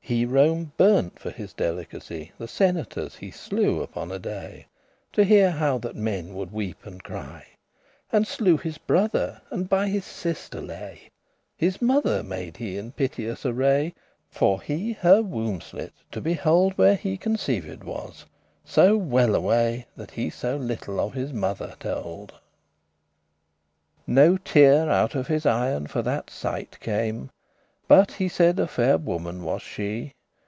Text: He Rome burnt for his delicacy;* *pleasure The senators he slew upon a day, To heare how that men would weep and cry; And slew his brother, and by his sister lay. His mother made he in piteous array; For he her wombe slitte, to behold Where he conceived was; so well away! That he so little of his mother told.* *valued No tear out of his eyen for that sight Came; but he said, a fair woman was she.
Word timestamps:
He 0.00 0.24
Rome 0.24 0.72
burnt 0.78 1.18
for 1.18 1.28
his 1.30 1.52
delicacy;* 1.52 2.16
*pleasure 2.38 2.38
The 2.38 2.48
senators 2.48 3.16
he 3.16 3.30
slew 3.30 3.82
upon 3.82 4.10
a 4.10 4.18
day, 4.18 4.64
To 5.12 5.22
heare 5.22 5.50
how 5.50 5.76
that 5.80 5.96
men 5.96 6.32
would 6.32 6.50
weep 6.50 6.86
and 6.86 7.02
cry; 7.04 7.46
And 8.10 8.26
slew 8.26 8.56
his 8.56 8.78
brother, 8.78 9.42
and 9.50 9.68
by 9.68 9.88
his 9.88 10.06
sister 10.06 10.62
lay. 10.62 11.10
His 11.58 11.82
mother 11.82 12.22
made 12.22 12.56
he 12.56 12.78
in 12.78 12.92
piteous 12.92 13.44
array; 13.44 13.92
For 14.30 14.62
he 14.62 14.92
her 14.94 15.20
wombe 15.22 15.60
slitte, 15.60 15.92
to 16.12 16.22
behold 16.22 16.78
Where 16.78 16.96
he 16.96 17.18
conceived 17.18 17.84
was; 17.84 18.24
so 18.64 18.96
well 18.96 19.34
away! 19.34 19.88
That 19.94 20.12
he 20.12 20.30
so 20.30 20.56
little 20.56 21.00
of 21.00 21.12
his 21.12 21.34
mother 21.34 21.74
told.* 21.78 22.30
*valued 22.30 22.44
No 24.06 24.36
tear 24.38 24.88
out 24.88 25.14
of 25.14 25.26
his 25.26 25.44
eyen 25.44 25.86
for 25.86 26.00
that 26.00 26.30
sight 26.30 26.78
Came; 26.80 27.28
but 27.88 28.12
he 28.12 28.28
said, 28.28 28.60
a 28.60 28.66
fair 28.66 28.98
woman 28.98 29.42
was 29.42 29.62
she. 29.62 30.12